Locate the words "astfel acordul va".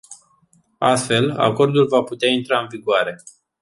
0.79-2.03